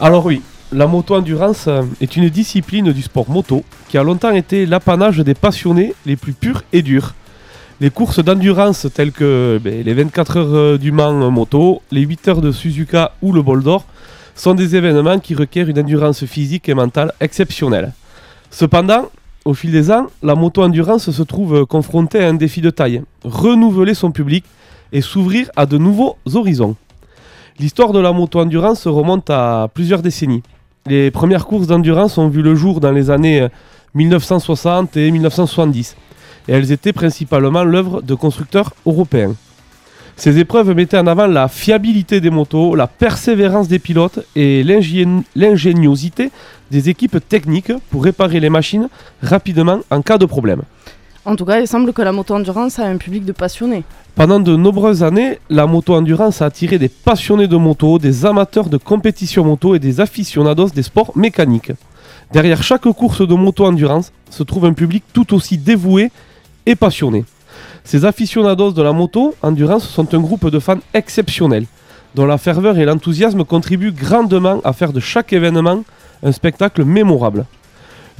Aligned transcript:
Alors 0.00 0.26
oui, 0.26 0.42
la 0.70 0.86
moto-endurance 0.86 1.66
euh, 1.66 1.82
est 2.00 2.14
une 2.14 2.28
discipline 2.28 2.92
du 2.92 3.02
sport 3.02 3.28
moto 3.28 3.64
qui 3.88 3.98
a 3.98 4.04
longtemps 4.04 4.30
été 4.30 4.64
l'apanage 4.64 5.18
des 5.18 5.34
passionnés 5.34 5.92
les 6.06 6.14
plus 6.14 6.34
purs 6.34 6.62
et 6.72 6.82
durs. 6.82 7.14
Les 7.80 7.90
courses 7.90 8.22
d'endurance 8.22 8.86
telles 8.94 9.10
que 9.10 9.60
ben, 9.60 9.82
les 9.82 9.94
24 9.94 10.36
heures 10.36 10.54
euh, 10.54 10.78
du 10.78 10.92
Mans 10.92 11.32
moto, 11.32 11.82
les 11.90 12.02
8 12.02 12.28
heures 12.28 12.40
de 12.40 12.52
Suzuka 12.52 13.10
ou 13.22 13.32
le 13.32 13.42
Bol 13.42 13.64
d'Or 13.64 13.86
sont 14.36 14.54
des 14.54 14.76
événements 14.76 15.18
qui 15.18 15.34
requièrent 15.34 15.68
une 15.68 15.80
endurance 15.80 16.24
physique 16.26 16.68
et 16.68 16.74
mentale 16.74 17.12
exceptionnelle. 17.20 17.92
Cependant, 18.52 19.10
au 19.44 19.52
fil 19.52 19.72
des 19.72 19.90
ans, 19.90 20.06
la 20.22 20.36
moto-endurance 20.36 21.10
se 21.10 21.22
trouve 21.24 21.66
confrontée 21.66 22.22
à 22.22 22.28
un 22.28 22.34
défi 22.34 22.60
de 22.60 22.70
taille, 22.70 23.02
renouveler 23.24 23.94
son 23.94 24.12
public 24.12 24.44
et 24.92 25.00
s'ouvrir 25.00 25.50
à 25.56 25.66
de 25.66 25.76
nouveaux 25.76 26.18
horizons. 26.34 26.76
L'histoire 27.60 27.92
de 27.92 27.98
la 27.98 28.12
moto-endurance 28.12 28.86
remonte 28.86 29.30
à 29.30 29.68
plusieurs 29.74 30.00
décennies. 30.00 30.44
Les 30.86 31.10
premières 31.10 31.44
courses 31.44 31.66
d'endurance 31.66 32.16
ont 32.16 32.28
vu 32.28 32.40
le 32.40 32.54
jour 32.54 32.78
dans 32.78 32.92
les 32.92 33.10
années 33.10 33.48
1960 33.94 34.96
et 34.96 35.10
1970, 35.10 35.96
et 36.46 36.52
elles 36.52 36.70
étaient 36.70 36.92
principalement 36.92 37.64
l'œuvre 37.64 38.00
de 38.00 38.14
constructeurs 38.14 38.74
européens. 38.86 39.34
Ces 40.14 40.38
épreuves 40.38 40.72
mettaient 40.72 40.98
en 40.98 41.08
avant 41.08 41.26
la 41.26 41.48
fiabilité 41.48 42.20
des 42.20 42.30
motos, 42.30 42.76
la 42.76 42.86
persévérance 42.86 43.66
des 43.66 43.80
pilotes 43.80 44.20
et 44.36 44.62
l'ingéniosité 45.34 46.30
des 46.70 46.88
équipes 46.88 47.18
techniques 47.28 47.72
pour 47.90 48.04
réparer 48.04 48.38
les 48.38 48.50
machines 48.50 48.88
rapidement 49.20 49.80
en 49.90 50.00
cas 50.00 50.18
de 50.18 50.26
problème. 50.26 50.62
En 51.28 51.36
tout 51.36 51.44
cas, 51.44 51.60
il 51.60 51.68
semble 51.68 51.92
que 51.92 52.00
la 52.00 52.10
moto-endurance 52.10 52.78
a 52.78 52.86
un 52.86 52.96
public 52.96 53.22
de 53.26 53.32
passionnés. 53.32 53.84
Pendant 54.14 54.40
de 54.40 54.56
nombreuses 54.56 55.02
années, 55.02 55.38
la 55.50 55.66
moto-endurance 55.66 56.40
a 56.40 56.46
attiré 56.46 56.78
des 56.78 56.88
passionnés 56.88 57.46
de 57.46 57.56
moto, 57.58 57.98
des 57.98 58.24
amateurs 58.24 58.70
de 58.70 58.78
compétition 58.78 59.44
moto 59.44 59.74
et 59.74 59.78
des 59.78 60.00
aficionados 60.00 60.70
des 60.70 60.82
sports 60.82 61.12
mécaniques. 61.16 61.72
Derrière 62.32 62.62
chaque 62.62 62.90
course 62.92 63.28
de 63.28 63.34
moto-endurance 63.34 64.10
se 64.30 64.42
trouve 64.42 64.64
un 64.64 64.72
public 64.72 65.04
tout 65.12 65.34
aussi 65.34 65.58
dévoué 65.58 66.10
et 66.64 66.76
passionné. 66.76 67.26
Ces 67.84 68.06
aficionados 68.06 68.72
de 68.72 68.80
la 68.80 68.92
moto-endurance 68.92 69.86
sont 69.86 70.14
un 70.14 70.20
groupe 70.20 70.48
de 70.48 70.58
fans 70.58 70.80
exceptionnels, 70.94 71.66
dont 72.14 72.24
la 72.24 72.38
ferveur 72.38 72.78
et 72.78 72.86
l'enthousiasme 72.86 73.44
contribuent 73.44 73.92
grandement 73.92 74.62
à 74.64 74.72
faire 74.72 74.94
de 74.94 75.00
chaque 75.00 75.34
événement 75.34 75.84
un 76.22 76.32
spectacle 76.32 76.84
mémorable. 76.86 77.44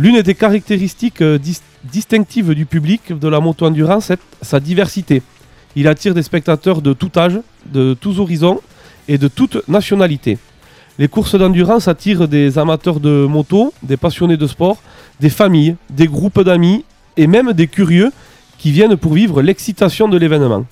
L'une 0.00 0.22
des 0.22 0.34
caractéristiques 0.36 1.22
euh, 1.22 1.40
distinctives 1.82 2.54
du 2.54 2.66
public 2.66 3.18
de 3.18 3.26
la 3.26 3.40
moto-endurance 3.40 4.10
est 4.10 4.20
sa 4.42 4.60
diversité. 4.60 5.22
Il 5.74 5.88
attire 5.88 6.14
des 6.14 6.22
spectateurs 6.22 6.82
de 6.82 6.92
tout 6.92 7.10
âge, 7.16 7.40
de 7.66 7.94
tous 7.94 8.20
horizons 8.20 8.60
et 9.08 9.18
de 9.18 9.26
toute 9.26 9.68
nationalité. 9.68 10.38
Les 11.00 11.08
courses 11.08 11.34
d'endurance 11.34 11.88
attirent 11.88 12.28
des 12.28 12.58
amateurs 12.58 13.00
de 13.00 13.26
moto, 13.26 13.72
des 13.82 13.96
passionnés 13.96 14.36
de 14.36 14.46
sport, 14.46 14.78
des 15.18 15.30
familles, 15.30 15.74
des 15.90 16.06
groupes 16.06 16.42
d'amis 16.42 16.84
et 17.16 17.26
même 17.26 17.52
des 17.52 17.66
curieux 17.66 18.12
qui 18.56 18.70
viennent 18.70 18.96
pour 18.96 19.14
vivre 19.14 19.42
l'excitation 19.42 20.06
de 20.06 20.16
l'événement. 20.16 20.64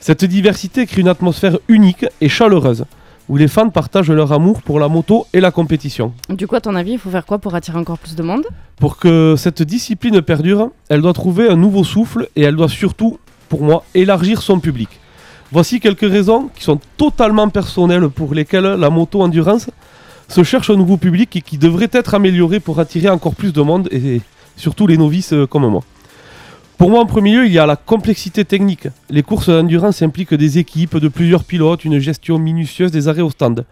Cette 0.00 0.24
diversité 0.24 0.86
crée 0.86 1.02
une 1.02 1.08
atmosphère 1.08 1.58
unique 1.68 2.06
et 2.22 2.30
chaleureuse 2.30 2.86
où 3.28 3.36
les 3.36 3.48
fans 3.48 3.70
partagent 3.70 4.10
leur 4.10 4.32
amour 4.32 4.62
pour 4.62 4.78
la 4.78 4.88
moto 4.88 5.26
et 5.32 5.40
la 5.40 5.50
compétition. 5.50 6.12
Du 6.28 6.46
coup, 6.46 6.56
à 6.56 6.60
ton 6.60 6.74
avis, 6.74 6.92
il 6.92 6.98
faut 6.98 7.10
faire 7.10 7.24
quoi 7.24 7.38
pour 7.38 7.54
attirer 7.54 7.78
encore 7.78 7.98
plus 7.98 8.14
de 8.14 8.22
monde? 8.22 8.44
Pour 8.76 8.98
que 8.98 9.34
cette 9.36 9.62
discipline 9.62 10.20
perdure, 10.20 10.70
elle 10.88 11.00
doit 11.00 11.12
trouver 11.12 11.48
un 11.48 11.56
nouveau 11.56 11.84
souffle 11.84 12.28
et 12.36 12.42
elle 12.42 12.56
doit 12.56 12.68
surtout, 12.68 13.18
pour 13.48 13.62
moi, 13.62 13.84
élargir 13.94 14.42
son 14.42 14.60
public. 14.60 14.88
Voici 15.52 15.80
quelques 15.80 16.00
raisons 16.10 16.50
qui 16.54 16.64
sont 16.64 16.80
totalement 16.96 17.48
personnelles 17.48 18.08
pour 18.08 18.34
lesquelles 18.34 18.64
la 18.64 18.90
moto 18.90 19.22
endurance 19.22 19.70
se 20.28 20.42
cherche 20.42 20.70
un 20.70 20.76
nouveau 20.76 20.96
public 20.96 21.36
et 21.36 21.40
qui 21.42 21.58
devrait 21.58 21.90
être 21.92 22.14
amélioré 22.14 22.60
pour 22.60 22.80
attirer 22.80 23.08
encore 23.08 23.34
plus 23.34 23.52
de 23.52 23.62
monde 23.62 23.88
et 23.92 24.20
surtout 24.56 24.86
les 24.86 24.96
novices 24.96 25.34
comme 25.50 25.66
moi. 25.68 25.82
Pour 26.78 26.90
moi, 26.90 27.00
en 27.00 27.06
premier 27.06 27.36
lieu, 27.36 27.46
il 27.46 27.52
y 27.52 27.58
a 27.58 27.66
la 27.66 27.76
complexité 27.76 28.44
technique. 28.44 28.88
Les 29.08 29.22
courses 29.22 29.48
d'endurance 29.48 30.02
impliquent 30.02 30.34
des 30.34 30.58
équipes 30.58 30.96
de 30.96 31.08
plusieurs 31.08 31.44
pilotes, 31.44 31.84
une 31.84 32.00
gestion 32.00 32.38
minutieuse 32.38 32.90
des 32.90 33.06
arrêts 33.06 33.22
au 33.22 33.30
stand. 33.30 33.64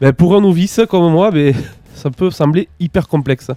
Ben, 0.00 0.12
pour 0.12 0.34
un 0.34 0.40
novice 0.40 0.80
comme 0.88 1.12
moi, 1.12 1.30
ben, 1.30 1.54
ça 1.94 2.10
peut 2.10 2.30
sembler 2.30 2.68
hyper 2.80 3.06
complexe. 3.06 3.52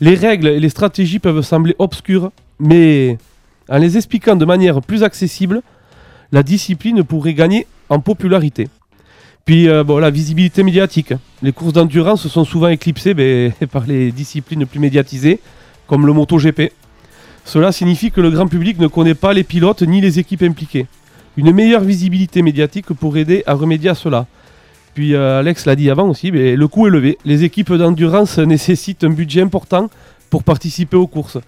Les 0.00 0.14
règles 0.14 0.46
et 0.46 0.60
les 0.60 0.68
stratégies 0.68 1.18
peuvent 1.18 1.42
sembler 1.42 1.74
obscures, 1.80 2.30
mais 2.60 3.18
en 3.68 3.78
les 3.78 3.96
expliquant 3.96 4.36
de 4.36 4.44
manière 4.44 4.80
plus 4.80 5.02
accessible, 5.02 5.60
la 6.30 6.44
discipline 6.44 7.02
pourrait 7.02 7.34
gagner 7.34 7.66
en 7.88 7.98
popularité. 7.98 8.68
Puis 9.44 9.68
euh, 9.68 9.82
la 10.00 10.10
visibilité 10.10 10.62
médiatique. 10.62 11.14
Les 11.42 11.52
courses 11.52 11.72
d'endurance 11.72 12.28
sont 12.28 12.44
souvent 12.44 12.68
éclipsées 12.68 13.14
ben, 13.14 13.52
par 13.72 13.86
les 13.86 14.12
disciplines 14.12 14.66
plus 14.66 14.78
médiatisées, 14.78 15.40
comme 15.88 16.06
le 16.06 16.12
MotoGP. 16.12 16.72
Cela 17.52 17.72
signifie 17.72 18.12
que 18.12 18.20
le 18.20 18.30
grand 18.30 18.46
public 18.46 18.78
ne 18.78 18.86
connaît 18.86 19.16
pas 19.16 19.32
les 19.32 19.42
pilotes 19.42 19.82
ni 19.82 20.00
les 20.00 20.20
équipes 20.20 20.42
impliquées. 20.42 20.86
Une 21.36 21.50
meilleure 21.50 21.80
visibilité 21.80 22.42
médiatique 22.42 22.92
pour 22.92 23.16
aider 23.16 23.42
à 23.44 23.54
remédier 23.54 23.90
à 23.90 23.96
cela. 23.96 24.26
Puis 24.94 25.16
euh, 25.16 25.40
Alex 25.40 25.66
l'a 25.66 25.74
dit 25.74 25.90
avant 25.90 26.08
aussi, 26.08 26.30
le 26.30 26.68
coût 26.68 26.86
est 26.86 26.90
élevé. 26.90 27.18
Les 27.24 27.42
équipes 27.42 27.72
d'endurance 27.72 28.38
nécessitent 28.38 29.02
un 29.02 29.10
budget 29.10 29.42
important 29.42 29.90
pour 30.30 30.44
participer 30.44 30.96
aux 30.96 31.08
courses. 31.08 31.38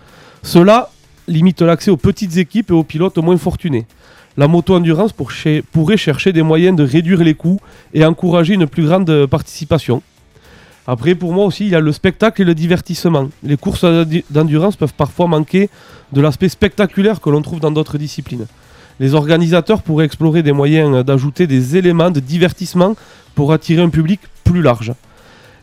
Cela 0.42 0.90
limite 1.28 1.62
l'accès 1.62 1.92
aux 1.92 1.96
petites 1.96 2.36
équipes 2.36 2.72
et 2.72 2.74
aux 2.74 2.82
pilotes 2.82 3.18
moins 3.18 3.38
fortunés. 3.38 3.86
La 4.36 4.48
moto-endurance 4.48 5.12
pourrait 5.12 5.96
chercher 5.96 6.32
des 6.32 6.42
moyens 6.42 6.76
de 6.76 6.82
réduire 6.82 7.22
les 7.22 7.34
coûts 7.34 7.60
et 7.94 8.04
encourager 8.04 8.54
une 8.54 8.66
plus 8.66 8.86
grande 8.86 9.26
participation. 9.26 10.02
Après, 10.86 11.14
pour 11.14 11.32
moi 11.32 11.44
aussi, 11.44 11.64
il 11.64 11.70
y 11.70 11.74
a 11.76 11.80
le 11.80 11.92
spectacle 11.92 12.42
et 12.42 12.44
le 12.44 12.54
divertissement. 12.54 13.28
Les 13.44 13.56
courses 13.56 13.84
d'endurance 14.30 14.76
peuvent 14.76 14.94
parfois 14.94 15.28
manquer 15.28 15.70
de 16.12 16.20
l'aspect 16.20 16.48
spectaculaire 16.48 17.20
que 17.20 17.30
l'on 17.30 17.40
trouve 17.42 17.60
dans 17.60 17.70
d'autres 17.70 17.98
disciplines. 17.98 18.46
Les 18.98 19.14
organisateurs 19.14 19.82
pourraient 19.82 20.04
explorer 20.04 20.42
des 20.42 20.52
moyens 20.52 21.04
d'ajouter 21.04 21.46
des 21.46 21.76
éléments 21.76 22.10
de 22.10 22.20
divertissement 22.20 22.94
pour 23.34 23.52
attirer 23.52 23.82
un 23.82 23.88
public 23.88 24.20
plus 24.44 24.60
large. 24.60 24.92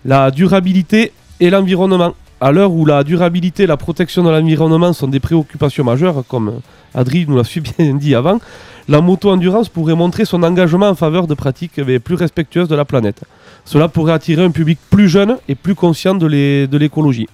La 0.05 0.31
durabilité 0.31 1.11
et 1.39 1.49
l'environnement. 1.49 2.15
À 2.41 2.53
l'heure 2.53 2.71
où 2.71 2.85
la 2.85 3.03
durabilité 3.03 3.63
et 3.63 3.67
la 3.67 3.75
protection 3.75 4.23
de 4.23 4.29
l'environnement 4.29 4.93
sont 4.93 5.09
des 5.09 5.19
préoccupations 5.19 5.83
majeures, 5.83 6.23
comme 6.29 6.61
Adri 6.95 7.25
nous 7.27 7.35
l'a 7.35 7.43
bien 7.77 7.95
dit 7.95 8.15
avant, 8.15 8.39
la 8.87 9.01
moto-endurance 9.01 9.67
pourrait 9.67 9.95
montrer 9.95 10.23
son 10.23 10.41
engagement 10.43 10.87
en 10.87 10.95
faveur 10.95 11.27
de 11.27 11.33
pratiques 11.33 11.81
plus 11.99 12.15
respectueuses 12.15 12.69
de 12.69 12.75
la 12.75 12.85
planète. 12.85 13.21
Cela 13.65 13.87
pourrait 13.87 14.13
attirer 14.13 14.43
un 14.43 14.51
public 14.51 14.79
plus 14.89 15.09
jeune 15.09 15.37
et 15.47 15.55
plus 15.55 15.75
conscient 15.75 16.15
de 16.15 16.77
l'écologie. 16.77 17.27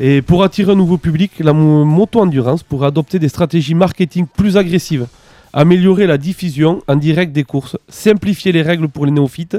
Et 0.00 0.22
pour 0.22 0.44
attirer 0.44 0.72
un 0.72 0.76
nouveau 0.76 0.96
public, 0.96 1.32
la 1.40 1.52
moto-endurance 1.52 2.62
pourrait 2.62 2.86
adopter 2.86 3.18
des 3.18 3.28
stratégies 3.28 3.74
marketing 3.74 4.26
plus 4.26 4.56
agressives, 4.56 5.08
améliorer 5.52 6.06
la 6.06 6.18
diffusion 6.18 6.82
en 6.86 6.94
direct 6.94 7.32
des 7.32 7.42
courses, 7.42 7.76
simplifier 7.88 8.52
les 8.52 8.62
règles 8.62 8.88
pour 8.88 9.06
les 9.06 9.10
néophytes, 9.10 9.56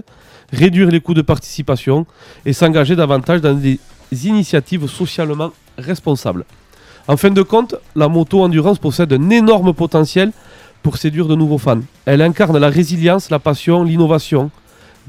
réduire 0.54 0.90
les 0.90 1.02
coûts 1.02 1.14
de 1.14 1.22
participation 1.22 2.06
et 2.46 2.54
s'engager 2.54 2.96
davantage 2.96 3.42
dans 3.42 3.54
des 3.54 3.80
initiatives 4.12 4.88
socialement 4.88 5.52
responsables. 5.78 6.46
En 7.08 7.18
fin 7.18 7.32
de 7.32 7.42
compte, 7.42 7.76
la 7.96 8.08
moto-endurance 8.08 8.80
possède 8.80 9.12
un 9.12 9.30
énorme 9.32 9.74
potentiel 9.74 10.32
pour 10.84 10.98
séduire 10.98 11.28
de 11.28 11.36
nouveaux 11.36 11.58
fans. 11.58 11.82
Elle 12.06 12.22
incarne 12.22 12.58
la 12.58 12.70
résilience, 12.70 13.30
la 13.30 13.40
passion, 13.40 13.84
l'innovation, 13.84 14.52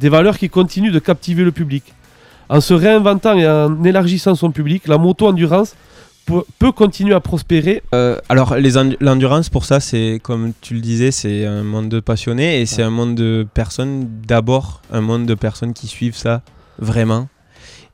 des 0.00 0.08
valeurs 0.08 0.38
qui 0.38 0.48
continuent 0.48 0.92
de 0.92 0.98
captiver 0.98 1.44
le 1.44 1.52
public. 1.52 1.94
En 2.48 2.60
se 2.60 2.74
réinventant 2.74 3.36
et 3.36 3.46
en 3.46 3.84
élargissant 3.84 4.34
son 4.34 4.50
public, 4.50 4.88
la 4.88 4.98
moto-endurance 4.98 5.74
peut 6.58 6.72
continuer 6.72 7.14
à 7.14 7.20
prospérer. 7.20 7.82
Euh, 7.94 8.16
alors 8.28 8.54
l'endurance 9.00 9.48
pour 9.48 9.64
ça 9.64 9.80
c'est 9.80 10.20
comme 10.22 10.52
tu 10.60 10.74
le 10.74 10.80
disais 10.80 11.10
c'est 11.10 11.44
un 11.44 11.64
monde 11.64 11.88
de 11.88 11.98
passionnés 12.00 12.60
et 12.60 12.66
c'est 12.66 12.82
un 12.82 12.90
monde 12.90 13.14
de 13.16 13.46
personnes 13.52 14.08
d'abord 14.26 14.80
un 14.92 15.00
monde 15.00 15.26
de 15.26 15.34
personnes 15.34 15.72
qui 15.72 15.88
suivent 15.88 16.16
ça 16.16 16.42
vraiment 16.78 17.28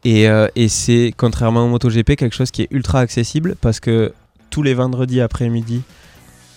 et, 0.05 0.29
euh, 0.29 0.49
et 0.55 0.69
c'est 0.69 1.15
contrairement 1.17 1.65
au 1.65 1.69
MotoGP 1.69 2.17
quelque 2.17 2.35
chose 2.35 2.51
qui 2.51 2.63
est 2.63 2.69
ultra 2.71 3.01
accessible 3.01 3.57
parce 3.63 3.81
que 3.81 4.13
tous 4.51 4.63
les 4.63 4.75
vendredis 4.75 5.23
après-midi 5.23 5.81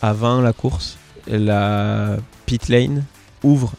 avant 0.01 0.41
la 0.41 0.51
course 0.51 0.97
la 1.27 2.17
pit 2.45 2.67
lane 2.67 3.05
ouvre 3.41 3.73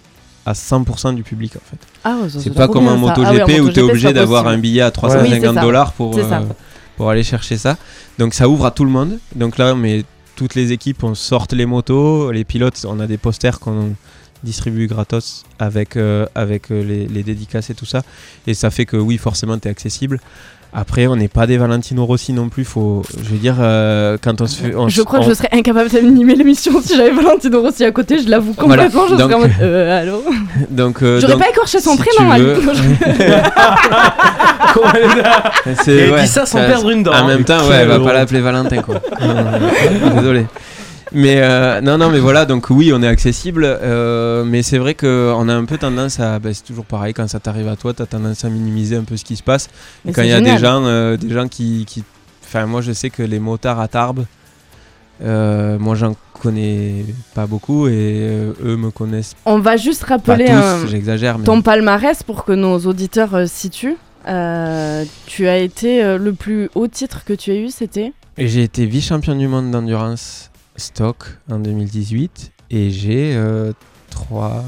à 0.50 0.52
100% 0.52 1.14
du 1.14 1.22
public 1.22 1.54
en 1.56 1.70
fait. 1.70 1.78
Ah 2.04 2.16
c'est 2.28 2.54
pas 2.54 2.68
comme 2.68 2.88
un 2.88 2.96
MotoGP 2.96 3.52
ah 3.58 3.62
où 3.62 3.70
tu 3.70 3.80
es 3.80 3.82
obligé 3.82 4.12
d'avoir 4.12 4.46
un 4.46 4.58
billet 4.58 4.82
à 4.82 4.90
350 4.90 5.56
dollars 5.60 5.92
pour, 5.92 6.16
euh, 6.16 6.40
pour 6.96 7.10
aller 7.10 7.22
chercher 7.22 7.56
ça. 7.56 7.76
Donc 8.18 8.34
ça 8.34 8.48
ouvre 8.48 8.66
à 8.66 8.70
tout 8.70 8.84
le 8.84 8.90
monde. 8.90 9.18
Donc 9.34 9.58
là, 9.58 9.74
mais 9.74 10.04
toutes 10.36 10.54
les 10.54 10.72
équipes, 10.72 11.04
on 11.04 11.14
sorte 11.14 11.52
les 11.52 11.66
motos, 11.66 12.30
les 12.32 12.44
pilotes, 12.44 12.84
on 12.88 13.00
a 13.00 13.06
des 13.06 13.18
posters 13.18 13.58
distribué 14.42 14.86
gratos 14.86 15.44
avec, 15.58 15.96
euh, 15.96 16.26
avec 16.34 16.70
euh, 16.70 16.82
les, 16.82 17.06
les 17.06 17.22
dédicaces 17.22 17.70
et 17.70 17.74
tout 17.74 17.86
ça. 17.86 18.02
Et 18.46 18.54
ça 18.54 18.70
fait 18.70 18.86
que 18.86 18.96
oui, 18.96 19.18
forcément, 19.18 19.58
tu 19.58 19.68
es 19.68 19.70
accessible. 19.70 20.20
Après, 20.72 21.08
on 21.08 21.16
n'est 21.16 21.26
pas 21.26 21.48
des 21.48 21.58
Valentino 21.58 22.06
Rossi 22.06 22.32
non 22.32 22.48
plus. 22.48 22.64
Faut, 22.64 23.02
je 23.18 23.28
veux 23.30 23.38
dire, 23.38 23.56
euh, 23.58 24.16
quand 24.22 24.40
on 24.40 24.46
se 24.46 24.56
fait. 24.62 24.72
on 24.76 24.88
Je 24.88 25.02
crois 25.02 25.18
que 25.18 25.24
je 25.26 25.34
serais 25.34 25.48
incapable 25.50 25.90
d'animer 25.90 26.36
l'émission 26.36 26.80
si 26.80 26.96
j'avais 26.96 27.10
Valentino 27.10 27.60
Rossi 27.60 27.84
à 27.84 27.90
côté, 27.90 28.22
je 28.22 28.28
l'avoue 28.28 28.54
Voilà. 28.56 28.84
complètement. 28.84 29.08
Je 29.08 29.16
serais 29.16 29.22
Donc- 29.28 29.32
en 29.32 29.40
mode. 29.40 29.50
Euh, 29.60 30.00
allô? 30.00 30.22
Donc, 30.70 31.02
euh, 31.02 31.18
J'aurais 31.20 31.32
donc, 31.32 31.42
pas 31.42 31.48
écorché 31.50 31.80
son 31.80 31.96
si 31.96 32.02
prénom, 32.02 32.34
tu 32.36 32.42
veux- 32.42 32.62
c'est 35.82 36.10
ouais, 36.12 36.20
dit 36.22 36.28
ça 36.28 36.46
sans 36.46 36.58
ça- 36.58 36.66
perdre 36.66 36.90
une 36.90 37.02
dent. 37.02 37.12
En 37.12 37.14
hein. 37.16 37.26
même 37.26 37.44
temps, 37.44 37.66
ouais, 37.68 37.74
elle 37.76 37.88
va 37.88 37.98
pas 38.00 38.12
l'appeler 38.12 38.40
Valentin, 38.40 38.82
quoi. 38.82 38.96
Euh, 39.20 39.58
Désolé. 40.16 40.46
Mais 41.12 41.40
euh, 41.40 41.80
non, 41.80 41.98
non, 41.98 42.10
mais 42.10 42.20
voilà, 42.20 42.46
donc 42.46 42.70
oui, 42.70 42.92
on 42.94 43.02
est 43.02 43.08
accessible, 43.08 43.64
euh, 43.64 44.44
mais 44.44 44.62
c'est 44.62 44.78
vrai 44.78 44.94
qu'on 44.94 45.48
a 45.48 45.54
un 45.54 45.64
peu 45.64 45.76
tendance 45.76 46.20
à, 46.20 46.38
bah, 46.38 46.50
c'est 46.52 46.64
toujours 46.64 46.84
pareil, 46.84 47.14
quand 47.14 47.28
ça 47.28 47.40
t'arrive 47.40 47.68
à 47.68 47.76
toi, 47.76 47.92
t'as 47.92 48.06
tendance 48.06 48.44
à 48.44 48.48
minimiser 48.48 48.96
un 48.96 49.02
peu 49.02 49.16
ce 49.16 49.24
qui 49.24 49.36
se 49.36 49.42
passe. 49.42 49.68
Mais 50.04 50.12
quand 50.12 50.22
il 50.22 50.28
y 50.28 50.32
a 50.32 50.40
des 50.40 50.58
gens, 50.58 50.84
euh, 50.84 51.16
des 51.16 51.30
gens 51.30 51.48
qui, 51.48 51.84
qui, 51.86 52.04
enfin, 52.44 52.66
moi 52.66 52.80
je 52.80 52.92
sais 52.92 53.10
que 53.10 53.22
les 53.22 53.40
motards 53.40 53.80
à 53.80 53.88
Tarbes, 53.88 54.24
moi 55.20 55.94
j'en 55.96 56.14
connais 56.40 57.04
pas 57.34 57.46
beaucoup 57.46 57.88
et 57.88 58.52
eux 58.64 58.76
me 58.76 58.90
connaissent 58.90 59.34
On 59.44 59.58
va 59.58 59.76
juste 59.76 60.06
pas 60.06 60.14
rappeler 60.14 60.46
tous, 60.46 60.88
j'exagère, 60.88 61.38
mais 61.38 61.44
ton 61.44 61.60
palmarès 61.60 62.22
pour 62.22 62.44
que 62.44 62.52
nos 62.52 62.78
auditeurs 62.78 63.48
situent. 63.48 63.96
Tu 64.24 65.48
as 65.48 65.58
été 65.58 66.16
le 66.18 66.32
plus 66.32 66.70
haut 66.76 66.86
titre 66.86 67.24
que 67.24 67.32
tu 67.32 67.50
as 67.50 67.56
eu, 67.56 67.68
c'était? 67.68 68.12
Et 68.38 68.46
j'ai 68.48 68.62
été 68.62 68.86
vice-champion 68.86 69.34
du 69.34 69.48
monde 69.48 69.70
d'endurance 69.70 70.49
stock 70.80 71.38
en 71.50 71.58
2018 71.60 72.52
et 72.70 72.90
j'ai 72.90 73.34
euh, 73.36 73.72
trois, 74.10 74.64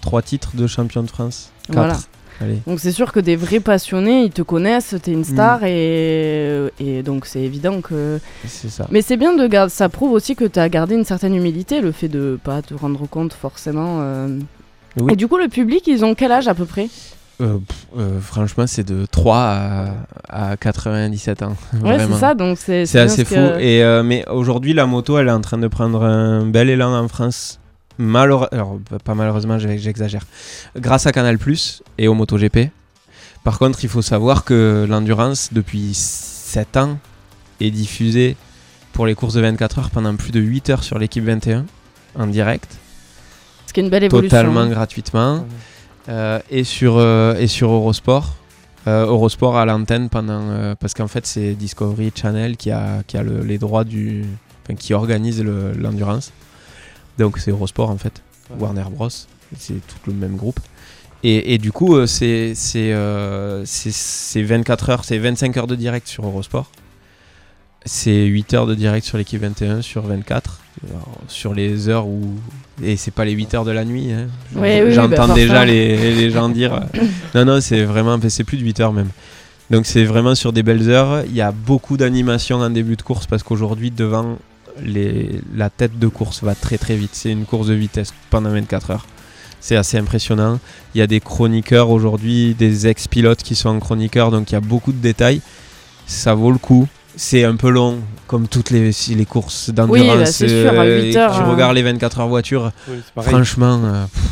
trois 0.00 0.22
titres 0.22 0.56
de 0.56 0.66
champion 0.66 1.02
de 1.02 1.08
France. 1.08 1.50
Quatre. 1.66 1.74
Voilà. 1.76 1.98
Allez. 2.40 2.58
Donc 2.68 2.78
c'est 2.78 2.92
sûr 2.92 3.10
que 3.12 3.18
des 3.18 3.34
vrais 3.34 3.58
passionnés, 3.58 4.22
ils 4.22 4.30
te 4.30 4.42
connaissent, 4.42 4.94
t'es 5.02 5.10
une 5.12 5.20
Mm. 5.20 5.24
star 5.24 5.64
et, 5.64 6.68
et 6.78 7.02
donc 7.02 7.26
c'est 7.26 7.40
évident 7.42 7.80
que... 7.80 8.20
C'est 8.46 8.68
ça. 8.70 8.86
Mais 8.92 9.02
c'est 9.02 9.16
bien 9.16 9.34
de 9.34 9.44
garder, 9.48 9.70
ça 9.72 9.88
prouve 9.88 10.12
aussi 10.12 10.36
que 10.36 10.44
tu 10.44 10.58
as 10.60 10.68
gardé 10.68 10.94
une 10.94 11.04
certaine 11.04 11.34
humilité, 11.34 11.80
le 11.80 11.90
fait 11.90 12.06
de 12.08 12.38
pas 12.42 12.62
te 12.62 12.74
rendre 12.74 13.08
compte 13.08 13.32
forcément. 13.32 13.98
euh. 14.02 14.38
Oui. 15.00 15.12
Et 15.12 15.16
du 15.16 15.26
coup, 15.28 15.36
le 15.36 15.48
public, 15.48 15.86
ils 15.88 16.04
ont 16.04 16.14
quel 16.14 16.30
âge 16.32 16.46
à 16.48 16.54
peu 16.54 16.64
près? 16.64 16.88
Euh, 17.40 17.58
euh, 17.96 18.20
franchement, 18.20 18.66
c'est 18.66 18.82
de 18.82 19.06
3 19.06 19.36
à, 19.38 19.94
à 20.52 20.56
97 20.56 21.42
ans. 21.42 21.56
Ouais, 21.82 21.96
c'est 21.98 22.12
ça, 22.18 22.34
donc 22.34 22.58
c'est 22.58 22.96
assez 22.98 23.24
fou. 23.24 23.34
que- 23.34 23.60
Et, 23.60 23.82
euh, 23.82 24.02
mais 24.02 24.26
aujourd'hui, 24.28 24.72
la 24.74 24.86
moto, 24.86 25.18
elle 25.18 25.28
est 25.28 25.32
en 25.32 25.40
train 25.40 25.58
de 25.58 25.68
prendre 25.68 26.02
un 26.04 26.44
bel 26.46 26.68
élan 26.68 26.92
en 26.98 27.06
France. 27.08 27.60
Malheure- 27.96 28.52
Alors, 28.52 28.78
bah, 28.90 28.98
pas 29.02 29.14
malheureusement, 29.14 29.58
j'exagère. 29.58 30.24
Grâce 30.76 31.06
à 31.06 31.12
Canal 31.12 31.38
et 31.98 32.08
au 32.08 32.14
MotoGP. 32.14 32.70
Par 33.44 33.58
contre, 33.58 33.84
il 33.84 33.88
faut 33.88 34.02
savoir 34.02 34.44
que 34.44 34.86
l'endurance, 34.88 35.50
depuis 35.52 35.94
7 35.94 36.76
ans, 36.76 36.98
est 37.60 37.70
diffusée 37.70 38.36
pour 38.92 39.06
les 39.06 39.14
courses 39.14 39.34
de 39.34 39.40
24 39.40 39.78
heures 39.78 39.90
pendant 39.90 40.14
plus 40.16 40.32
de 40.32 40.40
8 40.40 40.70
heures 40.70 40.82
sur 40.82 40.98
l'équipe 40.98 41.24
21 41.24 41.64
en 42.18 42.26
direct, 42.26 42.76
Ce 43.66 43.72
qui 43.72 43.80
est 43.80 43.84
une 43.84 43.90
belle 43.90 44.04
évolution. 44.04 44.28
totalement 44.36 44.60
hein. 44.60 44.68
gratuitement, 44.68 45.46
et, 46.50 46.64
sur, 46.64 46.96
euh, 46.96 47.34
et 47.36 47.46
sur 47.46 47.70
Eurosport. 47.70 48.34
Euh, 48.86 49.06
Eurosport 49.06 49.56
à 49.58 49.66
l'antenne 49.66 50.08
pendant 50.08 50.40
euh, 50.50 50.74
parce 50.78 50.94
qu'en 50.94 51.08
fait 51.08 51.26
c'est 51.26 51.54
Discovery 51.54 52.12
Channel 52.14 52.56
qui 52.56 52.70
a, 52.70 53.02
qui 53.06 53.16
a 53.18 53.22
le- 53.22 53.42
les 53.42 53.58
droits 53.58 53.84
du 53.84 54.24
enfin, 54.64 54.74
qui 54.76 54.94
organise 54.94 55.42
le- 55.42 55.72
l'endurance. 55.72 56.32
Donc 57.18 57.38
c'est 57.38 57.50
Eurosport 57.50 57.90
en 57.90 57.98
fait. 57.98 58.22
Warner 58.58 58.84
Bros. 58.90 59.08
C'est 59.58 59.74
tout 59.86 59.98
le 60.06 60.12
même 60.14 60.36
groupe. 60.36 60.60
Et, 61.24 61.52
et 61.54 61.58
du 61.58 61.72
coup 61.72 61.96
euh, 61.96 62.06
c'est 62.06 62.54
c'est 62.54 62.92
euh, 62.92 63.64
c'est- 63.66 63.90
c'est 63.92 64.42
24 64.42 64.90
heures 64.90 65.04
c'est 65.04 65.18
25 65.18 65.56
heures 65.56 65.66
de 65.66 65.74
direct 65.74 66.06
sur 66.06 66.24
Eurosport 66.24 66.70
c'est 67.84 68.24
8 68.24 68.54
heures 68.54 68.66
de 68.66 68.74
direct 68.74 69.06
sur 69.06 69.18
l'équipe 69.18 69.40
21 69.40 69.82
sur 69.82 70.02
24 70.02 70.60
Alors, 70.90 71.18
sur 71.28 71.54
les 71.54 71.88
heures 71.88 72.06
où 72.06 72.34
et 72.82 72.96
c'est 72.96 73.10
pas 73.10 73.24
les 73.24 73.32
8 73.32 73.54
heures 73.54 73.64
de 73.64 73.70
la 73.70 73.84
nuit 73.84 74.12
hein. 74.12 74.26
Oui, 74.54 74.92
j'entends 74.92 75.28
bah, 75.28 75.34
déjà 75.34 75.64
les, 75.64 76.14
les 76.14 76.30
gens 76.30 76.48
dire 76.48 76.74
euh, 76.74 77.00
non 77.34 77.44
non 77.44 77.60
c'est 77.60 77.84
vraiment 77.84 78.18
c'est 78.28 78.44
plus 78.44 78.58
de 78.58 78.64
8 78.64 78.80
heures 78.80 78.92
même. 78.92 79.10
Donc 79.70 79.84
c'est 79.84 80.04
vraiment 80.04 80.34
sur 80.34 80.52
des 80.52 80.62
belles 80.62 80.88
heures. 80.88 81.24
Il 81.26 81.34
y 81.34 81.42
a 81.42 81.52
beaucoup 81.52 81.96
d'animation 81.96 82.56
en 82.56 82.70
début 82.70 82.96
de 82.96 83.02
course 83.02 83.26
parce 83.26 83.42
qu'aujourd'hui 83.42 83.90
devant 83.90 84.38
les, 84.82 85.40
la 85.54 85.70
tête 85.70 85.98
de 85.98 86.08
course 86.08 86.42
va 86.42 86.54
très 86.54 86.78
très 86.78 86.96
vite. 86.96 87.10
C'est 87.12 87.30
une 87.30 87.44
course 87.44 87.66
de 87.66 87.74
vitesse 87.74 88.14
pendant 88.30 88.50
24 88.50 88.90
heures. 88.92 89.06
C'est 89.60 89.76
assez 89.76 89.98
impressionnant. 89.98 90.58
Il 90.94 90.98
y 90.98 91.02
a 91.02 91.06
des 91.06 91.20
chroniqueurs 91.20 91.90
aujourd'hui 91.90 92.54
des 92.54 92.86
ex-pilotes 92.86 93.42
qui 93.42 93.54
sont 93.54 93.68
en 93.68 93.78
chroniqueurs 93.78 94.30
donc 94.30 94.50
il 94.50 94.54
y 94.54 94.56
a 94.56 94.60
beaucoup 94.60 94.92
de 94.92 95.00
détails. 95.00 95.42
Ça 96.06 96.34
vaut 96.34 96.52
le 96.52 96.58
coup 96.58 96.88
c'est 97.18 97.42
un 97.44 97.56
peu 97.56 97.68
long 97.68 97.98
comme 98.28 98.46
toutes 98.46 98.70
les, 98.70 98.92
si 98.92 99.14
les 99.14 99.26
courses 99.26 99.70
d'endurance 99.70 100.00
Oui, 100.00 100.06
bah, 100.06 100.26
c'est 100.26 100.48
sûr, 100.48 100.70
à 100.70 100.84
euh, 100.84 101.02
8 101.02 101.16
heures, 101.16 101.34
tu 101.34 101.40
hein. 101.40 101.50
regardes 101.50 101.74
les 101.74 101.82
24 101.82 102.20
heures 102.20 102.30
Oui, 102.30 102.42
pareil. 103.14 103.30
Franchement, 103.30 103.80
euh, 103.84 104.04
pff, 104.04 104.22